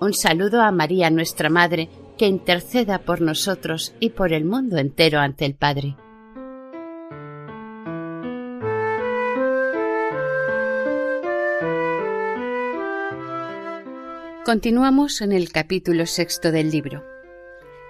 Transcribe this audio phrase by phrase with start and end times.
[0.00, 5.20] Un saludo a María nuestra Madre, que interceda por nosotros y por el mundo entero
[5.20, 5.96] ante el Padre.
[14.44, 17.02] Continuamos en el capítulo sexto del libro.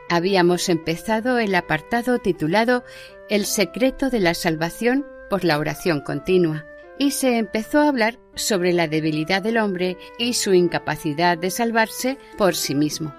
[0.09, 2.85] Habíamos empezado el apartado titulado
[3.29, 6.65] El secreto de la salvación por la oración continua
[6.99, 12.19] y se empezó a hablar sobre la debilidad del hombre y su incapacidad de salvarse
[12.37, 13.15] por sí mismo.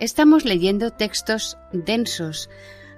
[0.00, 2.50] Estamos leyendo textos densos,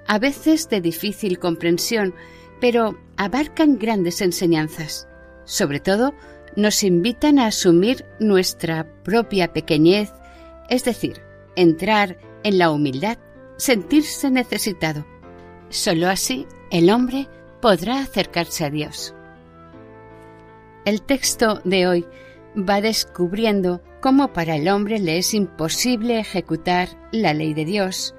[0.07, 2.15] a veces de difícil comprensión,
[2.61, 5.07] pero abarcan grandes enseñanzas.
[5.45, 6.15] Sobre todo,
[6.57, 10.13] nos invitan a asumir nuestra propia pequeñez,
[10.71, 11.21] es decir,
[11.55, 13.19] entrar en la humildad,
[13.59, 15.07] sentirse necesitado.
[15.69, 17.29] Solo así el hombre
[17.61, 19.16] podrá acercarse a Dios.
[20.87, 22.07] El texto de hoy
[22.57, 28.15] va descubriendo cómo para el hombre le es imposible ejecutar la ley de Dios,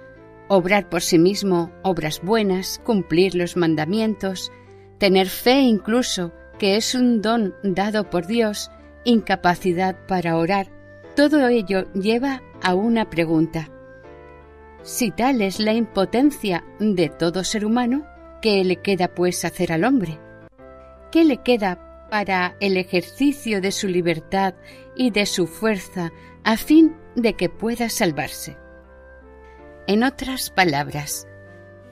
[0.49, 4.51] obrar por sí mismo obras buenas, cumplir los mandamientos,
[4.97, 8.69] tener fe incluso, que es un don dado por Dios,
[9.05, 10.67] incapacidad para orar.
[11.15, 13.69] Todo ello lleva a una pregunta.
[14.81, 18.05] Si tal es la impotencia de todo ser humano,
[18.41, 20.19] ¿qué le queda pues hacer al hombre?
[21.13, 24.55] ¿Qué le queda para el ejercicio de su libertad
[24.95, 26.11] y de su fuerza
[26.43, 28.57] a fin de que pueda salvarse.
[29.87, 31.27] En otras palabras,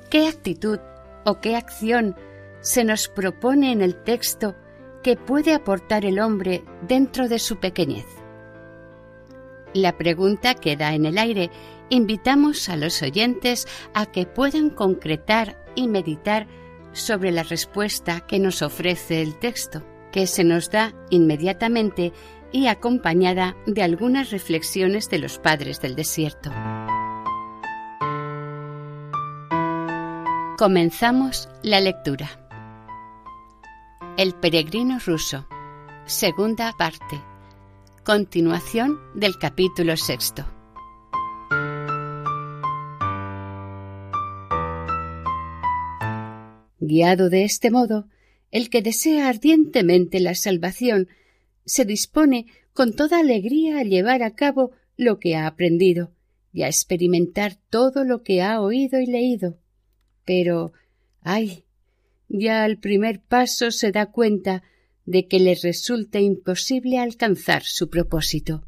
[0.10, 0.80] ¿qué actitud
[1.26, 2.16] o qué acción
[2.62, 4.56] se nos propone en el texto
[5.04, 8.06] que puede aportar el hombre dentro de su pequeñez?
[9.74, 11.52] La pregunta queda en el aire.
[11.90, 16.48] Invitamos a los oyentes a que puedan concretar y meditar
[16.94, 19.84] sobre la respuesta que nos ofrece el texto
[20.16, 22.14] que se nos da inmediatamente
[22.54, 26.52] y acompañada de algunas reflexiones de los padres del desierto.
[30.58, 32.30] Comenzamos la lectura.
[34.16, 35.50] El peregrino ruso,
[36.06, 37.22] segunda parte,
[38.06, 40.46] continuación del capítulo sexto.
[46.80, 48.08] Guiado de este modo,
[48.56, 51.10] el que desea ardientemente la salvación
[51.66, 56.14] se dispone con toda alegría a llevar a cabo lo que ha aprendido
[56.54, 59.60] y a experimentar todo lo que ha oído y leído.
[60.24, 60.72] Pero,
[61.20, 61.66] ay,
[62.30, 64.64] ya al primer paso se da cuenta
[65.04, 68.66] de que le resulta imposible alcanzar su propósito.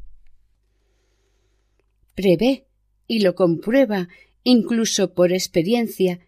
[2.14, 2.66] Prevé
[3.06, 4.10] y lo comprueba,
[4.44, 6.20] incluso por experiencia,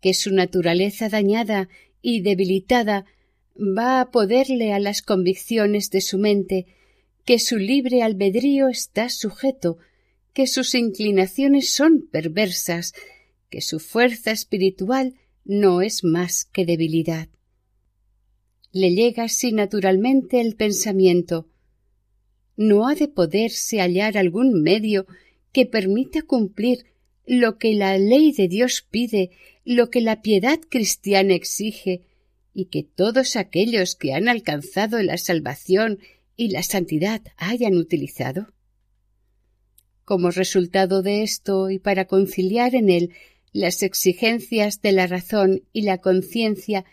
[0.00, 1.68] que su naturaleza dañada
[2.08, 3.04] y debilitada
[3.56, 6.66] va a poderle a las convicciones de su mente
[7.24, 9.78] que su libre albedrío está sujeto,
[10.32, 12.94] que sus inclinaciones son perversas,
[13.50, 17.28] que su fuerza espiritual no es más que debilidad.
[18.70, 21.48] Le llega así naturalmente el pensamiento
[22.56, 25.06] ¿No ha de poderse hallar algún medio
[25.50, 26.84] que permita cumplir
[27.26, 29.32] lo que la ley de Dios pide
[29.66, 32.02] lo que la piedad cristiana exige
[32.54, 35.98] y que todos aquellos que han alcanzado la salvación
[36.36, 38.54] y la santidad hayan utilizado?
[40.04, 43.12] Como resultado de esto y para conciliar en él
[43.52, 46.84] las exigencias de la razón y la conciencia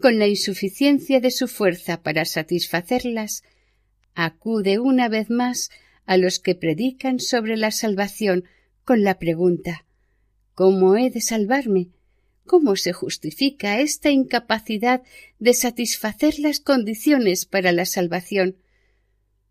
[0.00, 3.42] con la insuficiencia de su fuerza para satisfacerlas,
[4.14, 5.68] acude una vez más
[6.06, 8.44] a los que predican sobre la salvación
[8.84, 9.84] con la pregunta
[10.54, 11.90] ¿Cómo he de salvarme?
[12.52, 15.00] ¿Cómo se justifica esta incapacidad
[15.38, 18.58] de satisfacer las condiciones para la salvación?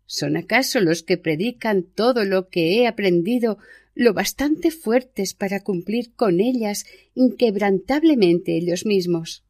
[0.06, 3.58] ¿Son acaso los que predican todo lo que he aprendido
[3.96, 6.84] lo bastante fuertes para cumplir con ellas
[7.16, 9.42] inquebrantablemente ellos mismos?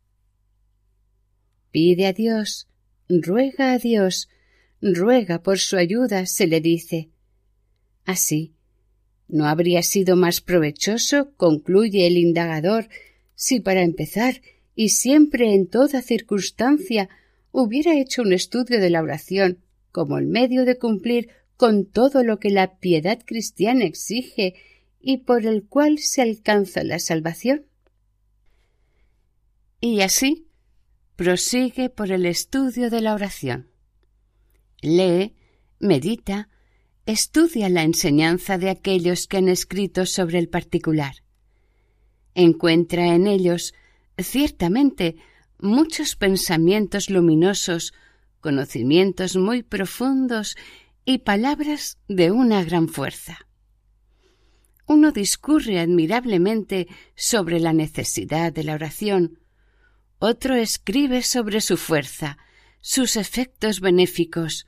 [1.72, 2.68] Pide a Dios,
[3.10, 4.30] ruega a Dios,
[4.80, 7.10] ruega por su ayuda, se le dice.
[8.06, 8.54] Así,
[9.28, 12.88] ¿no habría sido más provechoso, concluye el indagador,
[13.34, 14.40] si para empezar
[14.74, 17.08] y siempre en toda circunstancia
[17.50, 19.58] hubiera hecho un estudio de la oración
[19.90, 24.54] como el medio de cumplir con todo lo que la piedad cristiana exige
[25.00, 27.66] y por el cual se alcanza la salvación.
[29.80, 30.46] Y así
[31.16, 33.68] prosigue por el estudio de la oración.
[34.80, 35.34] Lee,
[35.78, 36.48] medita,
[37.06, 41.21] estudia la enseñanza de aquellos que han escrito sobre el particular.
[42.34, 43.74] Encuentra en ellos,
[44.18, 45.16] ciertamente,
[45.58, 47.94] muchos pensamientos luminosos,
[48.40, 50.56] conocimientos muy profundos
[51.04, 53.46] y palabras de una gran fuerza.
[54.86, 59.38] Uno discurre admirablemente sobre la necesidad de la oración,
[60.18, 62.38] otro escribe sobre su fuerza,
[62.80, 64.66] sus efectos benéficos,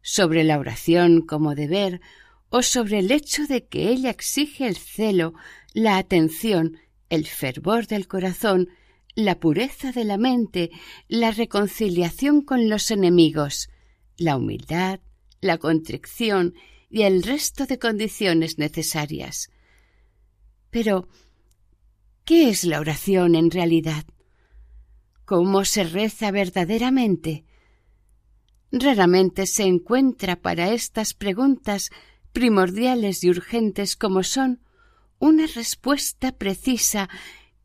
[0.00, 2.00] sobre la oración como deber
[2.50, 5.34] o sobre el hecho de que ella exige el celo,
[5.74, 6.78] la atención,
[7.10, 8.68] el fervor del corazón,
[9.14, 10.70] la pureza de la mente,
[11.08, 13.70] la reconciliación con los enemigos,
[14.16, 15.00] la humildad,
[15.40, 16.54] la contrición
[16.90, 19.50] y el resto de condiciones necesarias.
[20.70, 21.08] Pero,
[22.24, 24.04] ¿qué es la oración en realidad?
[25.24, 27.44] ¿Cómo se reza verdaderamente?
[28.70, 31.90] Raramente se encuentra para estas preguntas
[32.32, 34.60] primordiales y urgentes como son
[35.18, 37.08] una respuesta precisa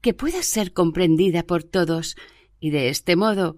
[0.02, 2.16] que pueda ser comprendida por todos,
[2.60, 3.58] y de este modo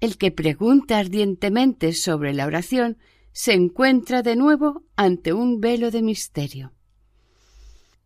[0.00, 2.98] el que pregunta ardientemente sobre la oración
[3.32, 6.72] se encuentra de nuevo ante un velo de misterio.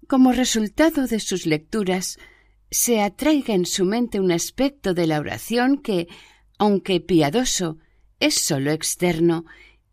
[0.07, 2.19] Como resultado de sus lecturas,
[2.71, 6.09] se atraiga en su mente un aspecto de la oración que,
[6.59, 7.79] aunque piadoso,
[8.19, 9.45] es sólo externo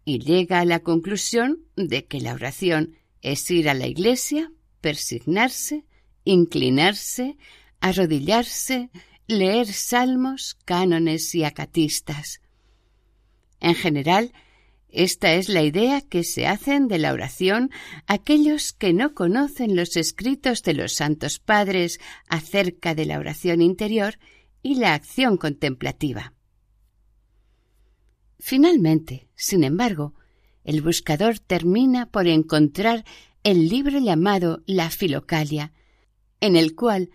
[0.06, 4.52] y llega a la conclusión de que la oración es ir a la iglesia,
[4.88, 5.84] persignarse,
[6.24, 7.36] inclinarse,
[7.82, 8.90] arrodillarse,
[9.28, 12.40] leer salmos, cánones y acatistas.
[13.60, 14.32] En general,
[14.88, 17.70] esta es la idea que se hacen de la oración
[18.06, 22.00] aquellos que no conocen los escritos de los santos padres
[22.30, 24.18] acerca de la oración interior
[24.64, 26.34] y la acción contemplativa.
[28.40, 30.14] Finalmente, sin embargo,
[30.64, 33.04] el buscador termina por encontrar
[33.48, 35.72] el libro llamado La Filocalia,
[36.42, 37.12] en el cual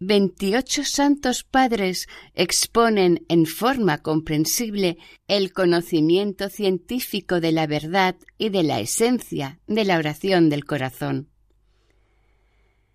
[0.00, 4.98] veintiocho santos padres exponen en forma comprensible
[5.28, 11.28] el conocimiento científico de la verdad y de la esencia de la oración del corazón.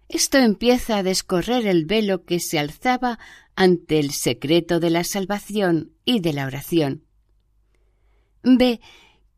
[0.10, 3.20] Esto empieza a descorrer el velo que se alzaba
[3.56, 7.06] ante el secreto de la salvación y de la oración.
[8.44, 8.82] Ve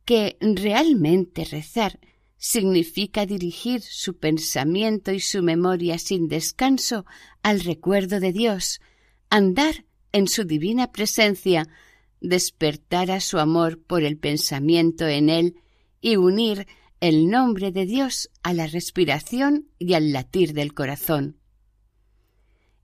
[0.06, 2.00] que realmente rezar
[2.44, 7.06] significa dirigir su pensamiento y su memoria sin descanso
[7.42, 8.82] al recuerdo de Dios,
[9.30, 11.70] andar en su divina presencia,
[12.20, 15.56] despertar a su amor por el pensamiento en él
[16.02, 16.68] y unir
[17.00, 21.38] el nombre de Dios a la respiración y al latir del corazón.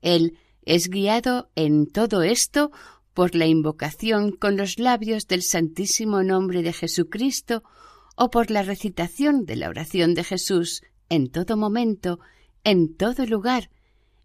[0.00, 2.72] Él es guiado en todo esto
[3.12, 7.62] por la invocación con los labios del Santísimo Nombre de Jesucristo
[8.22, 12.20] o por la recitación de la oración de Jesús en todo momento,
[12.64, 13.70] en todo lugar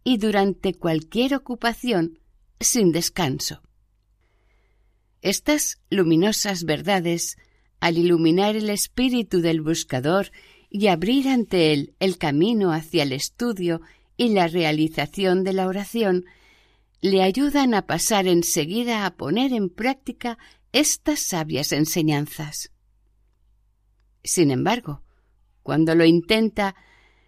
[0.03, 2.19] y durante cualquier ocupación,
[2.59, 3.61] sin descanso.
[5.21, 7.37] Estas luminosas verdades,
[7.79, 10.29] al iluminar el espíritu del buscador
[10.69, 13.79] y abrir ante él el camino hacia el estudio
[14.17, 16.25] y la realización de la oración,
[16.99, 20.37] le ayudan a pasar enseguida a poner en práctica
[20.73, 22.74] estas sabias enseñanzas.
[24.25, 25.03] Sin embargo,
[25.61, 26.75] cuando lo intenta,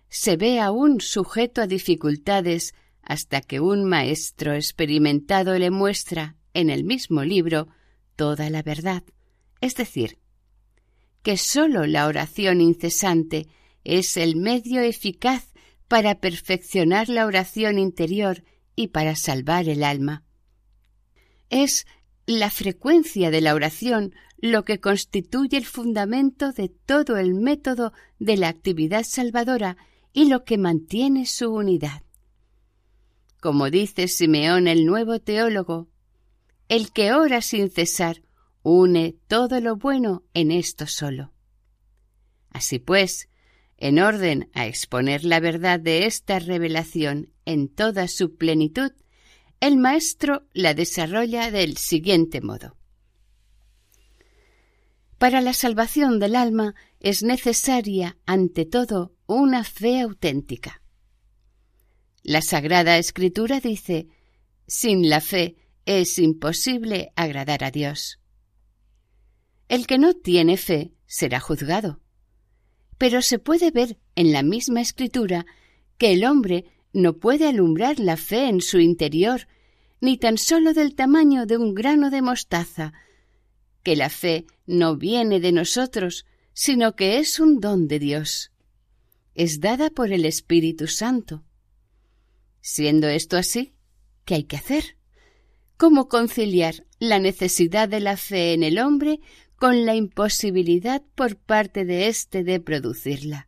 [0.09, 2.73] se ve aún sujeto a dificultades
[3.03, 7.67] hasta que un maestro experimentado le muestra en el mismo libro
[8.15, 9.03] toda la verdad,
[9.61, 10.17] es decir,
[11.21, 13.47] que sólo la oración incesante
[13.83, 15.53] es el medio eficaz
[15.87, 18.43] para perfeccionar la oración interior
[18.75, 20.23] y para salvar el alma.
[21.49, 21.85] Es
[22.25, 28.37] la frecuencia de la oración lo que constituye el fundamento de todo el método de
[28.37, 29.77] la actividad salvadora
[30.13, 32.03] y lo que mantiene su unidad.
[33.39, 35.87] Como dice Simeón el nuevo teólogo,
[36.69, 38.21] el que ora sin cesar
[38.63, 41.31] une todo lo bueno en esto solo.
[42.49, 43.29] Así pues,
[43.77, 48.91] en orden a exponer la verdad de esta revelación en toda su plenitud,
[49.59, 52.76] el maestro la desarrolla del siguiente modo.
[55.17, 60.81] Para la salvación del alma es necesaria, ante todo, una fe auténtica.
[62.23, 64.07] La Sagrada Escritura dice,
[64.67, 65.55] sin la fe
[65.85, 68.19] es imposible agradar a Dios.
[69.69, 71.99] El que no tiene fe será juzgado.
[72.97, 75.45] Pero se puede ver en la misma escritura
[75.97, 79.47] que el hombre no puede alumbrar la fe en su interior,
[79.99, 82.93] ni tan solo del tamaño de un grano de mostaza,
[83.87, 88.51] que la fe no viene de nosotros, sino que es un don de Dios.
[89.33, 91.45] Es dada por el Espíritu Santo.
[92.59, 93.75] Siendo esto así,
[94.25, 94.97] ¿qué hay que hacer?
[95.77, 99.21] ¿Cómo conciliar la necesidad de la fe en el hombre
[99.55, 103.47] con la imposibilidad por parte de éste de producirla?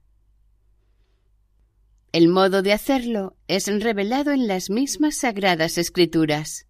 [2.14, 6.66] El modo de hacerlo es revelado en las mismas sagradas escrituras.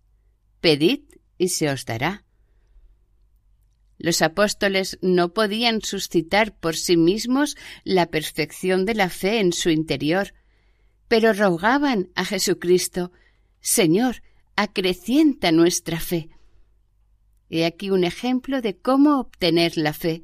[0.59, 1.01] Pedid
[1.38, 2.25] y se os dará.
[4.00, 9.70] Los apóstoles no podían suscitar por sí mismos la perfección de la fe en su
[9.70, 10.34] interior,
[11.10, 13.12] pero rogaban a Jesucristo,
[13.60, 14.24] Señor,
[14.56, 16.29] acrecienta nuestra fe.
[17.50, 20.24] He aquí un ejemplo de cómo obtener la fe.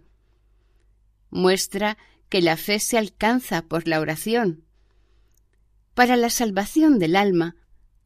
[1.29, 1.97] Muestra
[2.29, 4.63] que la fe se alcanza por la oración.
[5.93, 7.57] Para la salvación del alma,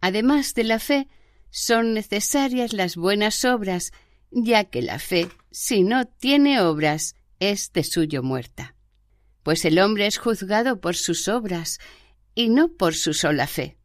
[0.02, 1.08] además de la fe,
[1.52, 3.92] son necesarias las buenas obras,
[4.32, 8.76] ya que la fe, si no tiene obras, es de suyo muerta.
[9.44, 11.80] Pues el hombre es juzgado por sus obras
[12.36, 13.78] y no por su sola fe.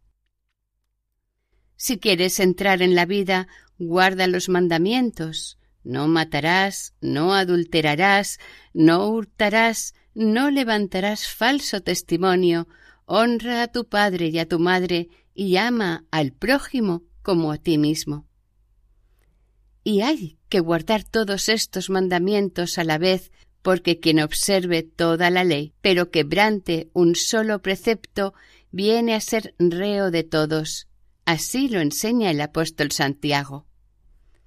[1.76, 5.58] Si quieres entrar en la vida, guarda los mandamientos.
[5.82, 8.38] No matarás, no adulterarás,
[8.72, 12.68] no hurtarás, no levantarás falso testimonio,
[13.04, 17.76] honra a tu padre y a tu madre, y ama al prójimo como a ti
[17.76, 18.26] mismo.
[19.82, 25.42] Y hay que guardar todos estos mandamientos a la vez, porque quien observe toda la
[25.42, 28.34] ley, pero quebrante un solo precepto,
[28.70, 30.86] viene a ser reo de todos.
[31.24, 33.66] Así lo enseña el apóstol Santiago.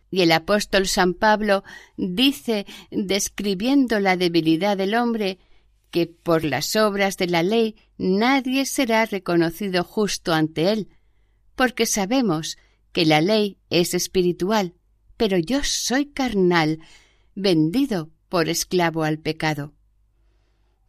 [0.09, 1.65] Y el apóstol San Pablo
[1.97, 5.39] dice, describiendo la debilidad del hombre,
[5.91, 10.87] que por las obras de la ley nadie será reconocido justo ante él,
[11.57, 12.57] porque sabemos
[12.93, 14.73] que la ley es espiritual,
[15.17, 16.79] pero yo soy carnal,
[17.36, 19.74] vendido por esclavo al pecado.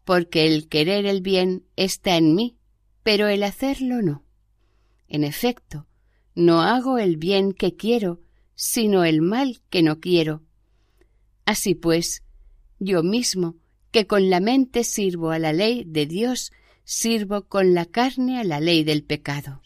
[0.04, 2.56] Porque el querer el bien está en mí,
[3.02, 4.24] pero el hacerlo no.
[5.08, 5.86] En efecto,
[6.34, 8.20] no hago el bien que quiero,
[8.54, 10.42] sino el mal que no quiero.
[11.46, 12.22] Así pues,
[12.78, 13.56] yo mismo,
[13.90, 16.52] que con la mente sirvo a la ley de Dios,
[16.88, 19.60] sirvo con la carne a la ley del pecado.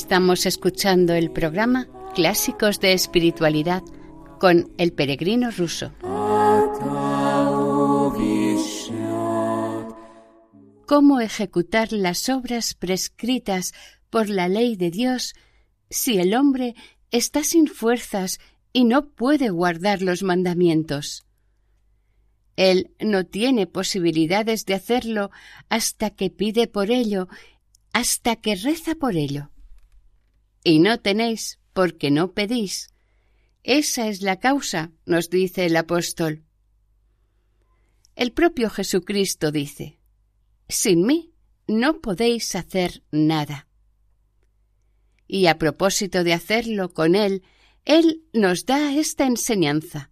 [0.00, 3.82] Estamos escuchando el programa Clásicos de Espiritualidad
[4.38, 5.92] con el peregrino ruso.
[10.86, 13.74] ¿Cómo ejecutar las obras prescritas
[14.08, 15.34] por la ley de Dios
[15.90, 16.76] si el hombre
[17.10, 18.38] está sin fuerzas
[18.72, 21.26] y no puede guardar los mandamientos?
[22.54, 25.32] Él no tiene posibilidades de hacerlo
[25.68, 27.26] hasta que pide por ello,
[27.92, 29.50] hasta que reza por ello.
[30.68, 32.90] Y no tenéis porque no pedís.
[33.62, 36.44] Esa es la causa, nos dice el apóstol.
[38.16, 39.98] El propio Jesucristo dice,
[40.68, 41.32] Sin mí
[41.66, 43.66] no podéis hacer nada.
[45.26, 47.44] Y a propósito de hacerlo con Él,
[47.86, 50.10] Él nos da esta enseñanza.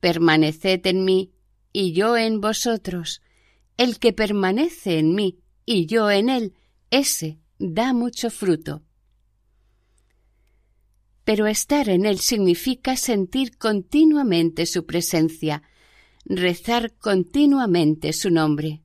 [0.00, 1.32] Permaneced en mí
[1.72, 3.22] y yo en vosotros.
[3.78, 6.52] El que permanece en mí y yo en Él,
[6.90, 8.85] ese da mucho fruto
[11.26, 15.64] pero estar en Él significa sentir continuamente su presencia,
[16.24, 18.84] rezar continuamente su nombre.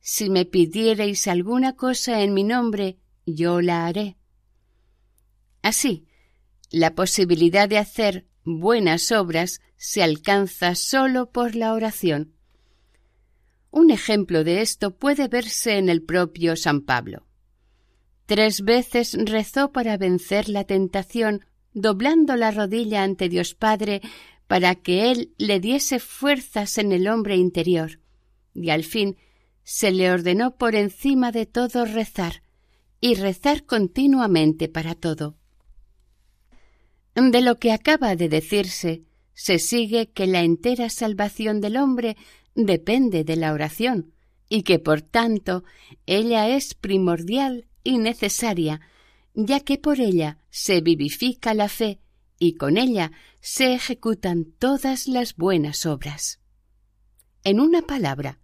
[0.00, 4.16] Si me pidierais alguna cosa en mi nombre, yo la haré.
[5.60, 6.06] Así,
[6.70, 12.32] la posibilidad de hacer buenas obras se alcanza sólo por la oración.
[13.70, 17.26] Un ejemplo de esto puede verse en el propio San Pablo.
[18.26, 24.00] Tres veces rezó para vencer la tentación, doblando la rodilla ante Dios Padre
[24.46, 28.00] para que Él le diese fuerzas en el hombre interior.
[28.54, 29.16] Y al fin
[29.62, 32.42] se le ordenó por encima de todo rezar,
[33.00, 35.36] y rezar continuamente para todo.
[37.14, 39.02] De lo que acaba de decirse,
[39.34, 42.16] se sigue que la entera salvación del hombre
[42.54, 44.12] depende de la oración
[44.48, 45.64] y que por tanto
[46.06, 48.80] ella es primordial y necesaria,
[49.34, 52.00] ya que por ella se vivifica la fe
[52.38, 56.40] y con ella se ejecutan todas las buenas obras.
[57.44, 58.40] En una palabra,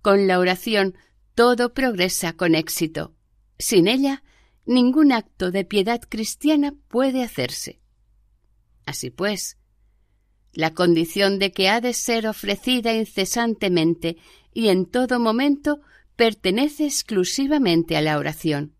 [0.00, 0.96] con la oración
[1.34, 3.14] todo progresa con éxito.
[3.58, 4.22] Sin ella,
[4.66, 7.80] ningún acto de piedad cristiana puede hacerse.
[8.86, 9.58] Así pues,
[10.52, 14.16] la condición de que ha de ser ofrecida incesantemente
[14.52, 15.80] y en todo momento
[16.16, 18.74] pertenece exclusivamente a la oración,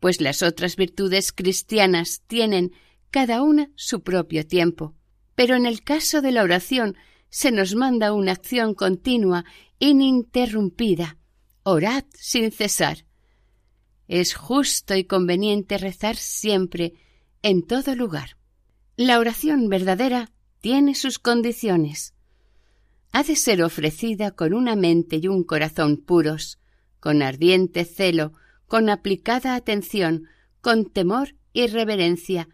[0.00, 2.72] pues las otras virtudes cristianas tienen
[3.10, 4.94] cada una su propio tiempo,
[5.34, 6.96] pero en el caso de la oración
[7.28, 9.44] se nos manda una acción continua,
[9.78, 11.18] ininterrumpida,
[11.62, 13.06] orad sin cesar.
[14.08, 16.94] Es justo y conveniente rezar siempre,
[17.42, 18.38] en todo lugar.
[18.96, 22.15] La oración verdadera tiene sus condiciones.
[23.16, 26.58] Ha de ser ofrecida con una mente y un corazón puros,
[27.00, 28.34] con ardiente celo,
[28.66, 30.28] con aplicada atención,
[30.60, 32.46] con temor y reverencia,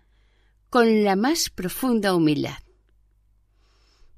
[0.70, 2.62] con la más profunda humildad.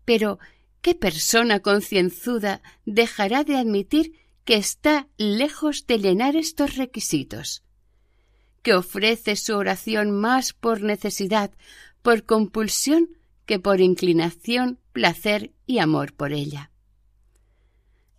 [0.05, 0.39] Pero,
[0.83, 4.13] ¿qué persona concienzuda dejará de admitir
[4.45, 7.65] que está lejos de llenar estos requisitos?
[8.63, 11.53] que ofrece su oración más por necesidad,
[12.03, 13.09] por compulsión
[13.47, 16.71] que por inclinación, placer y amor por ella.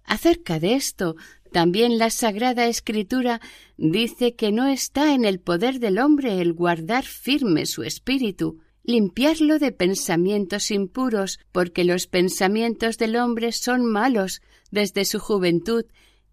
[0.03, 1.15] Acerca de esto,
[1.51, 3.41] también la Sagrada Escritura
[3.77, 9.57] dice que no está en el poder del hombre el guardar firme su espíritu, limpiarlo
[9.57, 15.85] de pensamientos impuros, porque los pensamientos del hombre son malos desde su juventud,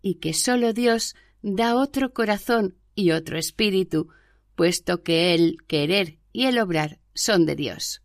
[0.02, 4.08] y que sólo Dios da otro corazón y otro espíritu,
[4.56, 8.02] puesto que el querer y el obrar son de Dios.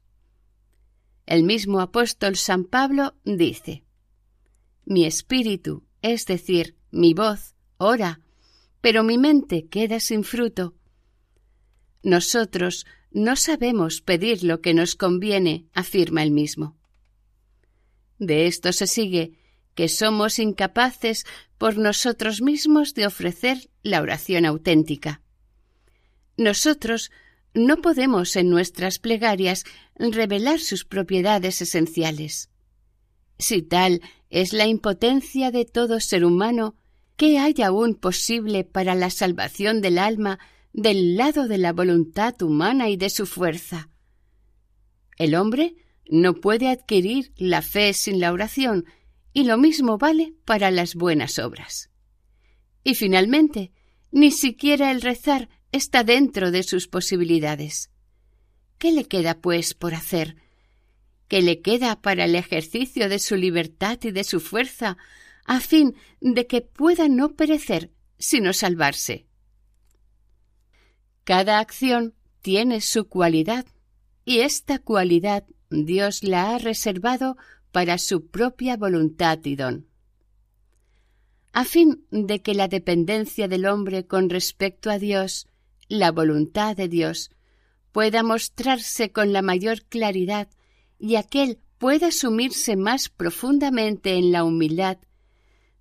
[1.27, 3.83] El mismo apóstol San Pablo dice,
[4.85, 8.21] Mi espíritu, es decir, mi voz, ora,
[8.79, 10.73] pero mi mente queda sin fruto.
[12.01, 16.77] Nosotros no sabemos pedir lo que nos conviene, afirma el mismo.
[18.19, 19.33] De esto se sigue
[19.75, 21.25] que somos incapaces
[21.57, 25.21] por nosotros mismos de ofrecer la oración auténtica.
[26.37, 27.11] Nosotros
[27.53, 29.63] no podemos en nuestras plegarias
[29.97, 32.49] revelar sus propiedades esenciales.
[33.39, 36.75] Si tal es la impotencia de todo ser humano,
[37.15, 40.39] ¿qué hay aún posible para la salvación del alma
[40.73, 43.89] del lado de la voluntad humana y de su fuerza?
[45.17, 45.75] El hombre
[46.09, 48.85] no puede adquirir la fe sin la oración,
[49.33, 51.89] y lo mismo vale para las buenas obras.
[52.83, 53.71] Y finalmente,
[54.11, 57.89] ni siquiera el rezar está dentro de sus posibilidades.
[58.77, 60.35] ¿Qué le queda, pues, por hacer?
[61.27, 64.97] ¿Qué le queda para el ejercicio de su libertad y de su fuerza,
[65.45, 69.25] a fin de que pueda no perecer, sino salvarse?
[71.23, 73.65] Cada acción tiene su cualidad,
[74.23, 77.37] y esta cualidad Dios la ha reservado
[77.71, 79.87] para su propia voluntad y don
[81.57, 85.47] a fin de que la dependencia del hombre con respecto a Dios
[85.89, 87.31] la voluntad de Dios
[87.91, 90.47] pueda mostrarse con la mayor claridad
[90.99, 94.97] y aquel pueda sumirse más profundamente en la humildad,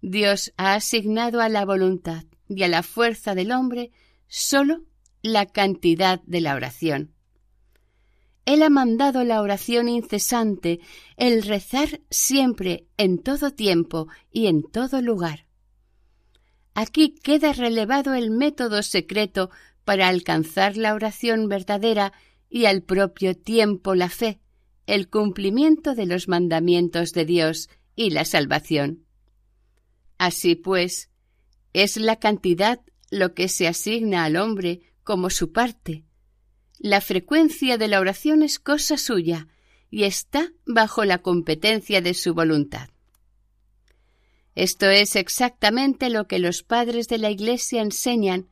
[0.03, 3.91] Dios ha asignado a la voluntad y a la fuerza del hombre
[4.29, 4.83] sólo
[5.23, 7.13] la cantidad de la oración.
[8.45, 10.79] Él ha mandado la oración incesante,
[11.17, 15.47] el rezar siempre, en todo tiempo y en todo lugar.
[16.75, 19.51] Aquí queda relevado el método secreto
[19.87, 22.13] para alcanzar la oración verdadera
[22.51, 24.41] y al propio tiempo la fe,
[24.87, 29.07] el cumplimiento de los mandamientos de Dios y la salvación.
[30.19, 31.09] Así pues,
[31.73, 32.81] es la cantidad
[33.13, 36.03] lo que se asigna al hombre como su parte.
[36.81, 39.47] La frecuencia de la oración es cosa suya
[39.89, 42.89] y está bajo la competencia de su voluntad.
[44.57, 48.49] Esto es exactamente lo que los padres de la Iglesia enseñan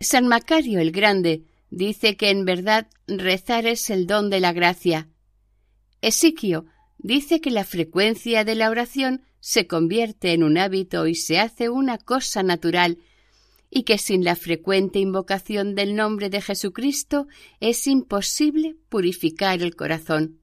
[0.00, 5.08] San Macario el Grande dice que en verdad rezar es el don de la gracia.
[6.00, 6.66] Esiquio
[6.98, 11.68] dice que la frecuencia de la oración se convierte en un hábito y se hace
[11.68, 12.98] una cosa natural,
[13.70, 17.26] y que sin la frecuente invocación del nombre de Jesucristo
[17.60, 20.40] es imposible purificar el corazón.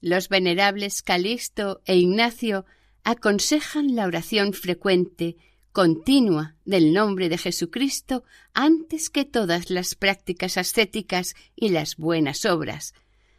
[0.00, 2.66] Los venerables Calixto e Ignacio
[3.04, 5.36] aconsejan la oración frecuente,
[5.76, 12.94] continua del nombre de Jesucristo antes que todas las prácticas ascéticas y las buenas obras,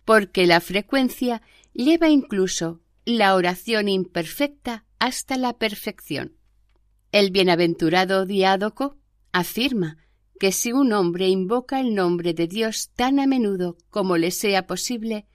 [0.06, 1.42] porque la frecuencia
[1.74, 6.38] lleva incluso la oración imperfecta hasta la perfección.
[7.12, 8.98] El bienaventurado Diádoco
[9.32, 9.98] afirma
[10.40, 14.68] que si un hombre invoca el nombre de Dios tan a menudo como le sea
[14.68, 15.26] posible,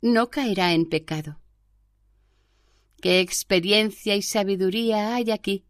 [0.00, 1.40] no caerá en pecado.
[3.00, 5.64] Qué experiencia y sabiduría hay aquí,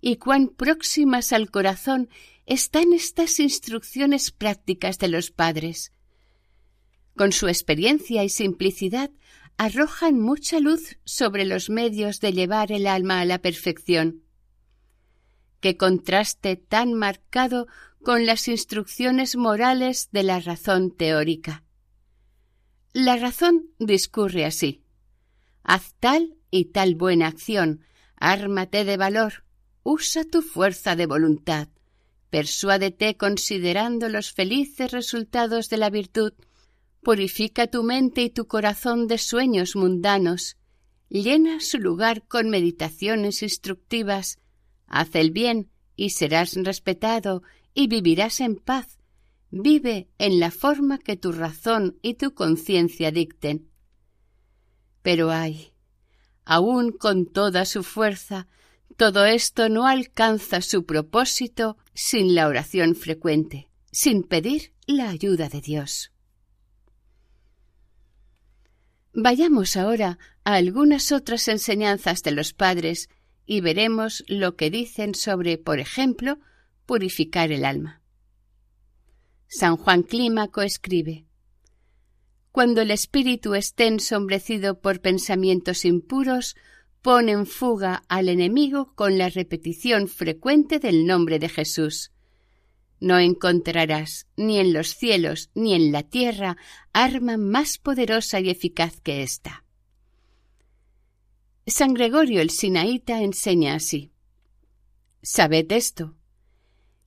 [0.00, 2.08] y cuán próximas al corazón
[2.46, 5.92] están estas instrucciones prácticas de los padres.
[7.16, 9.10] Con su experiencia y simplicidad
[9.56, 14.22] arrojan mucha luz sobre los medios de llevar el alma a la perfección.
[15.60, 17.66] Qué contraste tan marcado
[18.04, 21.64] con las instrucciones morales de la razón teórica.
[22.92, 24.84] La razón discurre así.
[25.64, 27.84] Haz tal y tal buena acción,
[28.16, 29.44] ármate de valor,
[29.90, 31.68] usa tu fuerza de voluntad,
[32.28, 36.34] persuádete considerando los felices resultados de la virtud,
[37.02, 40.58] purifica tu mente y tu corazón de sueños mundanos,
[41.08, 44.38] llena su lugar con meditaciones instructivas,
[44.86, 48.98] haz el bien y serás respetado y vivirás en paz,
[49.50, 53.70] vive en la forma que tu razón y tu conciencia dicten.
[55.00, 55.72] Pero ay,
[56.44, 58.48] aun con toda su fuerza,
[58.96, 65.60] todo esto no alcanza su propósito sin la oración frecuente, sin pedir la ayuda de
[65.60, 66.12] Dios.
[69.12, 73.08] Vayamos ahora a algunas otras enseñanzas de los padres
[73.46, 76.38] y veremos lo que dicen sobre, por ejemplo,
[76.86, 78.02] purificar el alma.
[79.48, 81.28] San Juan Clímaco escribe
[82.58, 86.56] cuando el espíritu esté ensombrecido por pensamientos impuros,
[87.02, 92.12] pone en fuga al enemigo con la repetición frecuente del nombre de Jesús.
[93.00, 96.56] No encontrarás ni en los cielos ni en la tierra
[96.92, 99.64] arma más poderosa y eficaz que ésta.
[101.66, 104.10] San Gregorio el Sinaíta enseña así.
[105.22, 106.16] Sabed esto,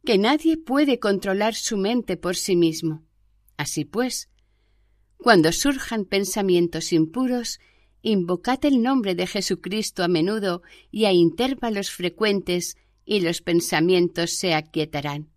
[0.05, 3.03] que nadie puede controlar su mente por sí mismo.
[3.57, 4.29] Así pues,
[5.17, 7.59] cuando surjan pensamientos impuros,
[8.01, 14.53] invocad el nombre de Jesucristo a menudo y a intervalos frecuentes y los pensamientos se
[14.53, 15.29] aquietarán.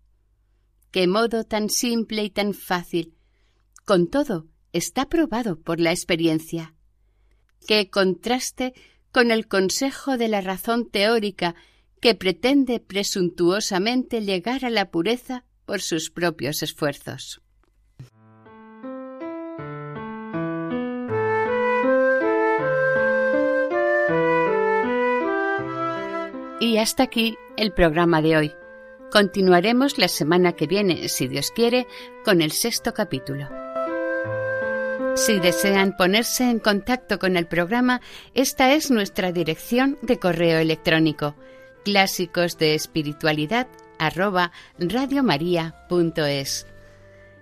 [0.91, 3.13] Qué modo tan simple y tan fácil.
[3.85, 6.73] Con todo, está probado por la experiencia.
[7.67, 8.73] Qué contraste
[9.11, 11.55] con el consejo de la razón teórica
[12.01, 17.41] que pretende presuntuosamente llegar a la pureza por sus propios esfuerzos.
[26.59, 28.55] Y hasta aquí el programa de hoy.
[29.11, 31.85] Continuaremos la semana que viene, si Dios quiere,
[32.23, 33.49] con el sexto capítulo.
[35.15, 38.01] Si desean ponerse en contacto con el programa,
[38.33, 41.35] esta es nuestra dirección de correo electrónico
[41.85, 43.67] clásicos de espiritualidad